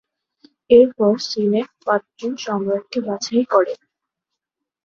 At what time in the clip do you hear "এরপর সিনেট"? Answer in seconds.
0.69-1.69